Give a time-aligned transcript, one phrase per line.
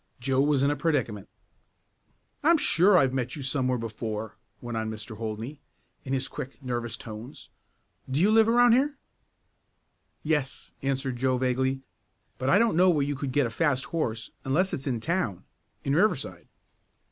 [0.19, 1.29] Joe was in a predicament.
[2.43, 5.17] "I'm sure I've met you somewhere before," went on Mr.
[5.19, 5.59] Holdney,
[6.03, 7.49] in his quick, nervous tones.
[8.09, 8.97] "Do you live around here?"
[10.23, 11.83] "Yes," answered Joe vaguely.
[12.39, 15.43] "But I don't know where you could get a fast horse unless it's in town
[15.83, 16.47] in Riverside."